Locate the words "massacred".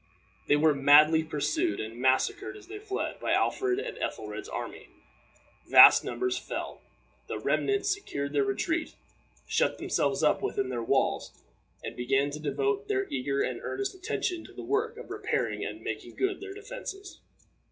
2.01-2.57